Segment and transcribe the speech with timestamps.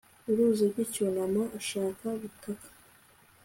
[0.29, 2.67] uruzi rw'icyunamo, shaka gutaka